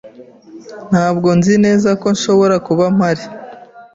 [0.91, 3.25] Ntabwo nzi neza ko nshobora kuba mpari.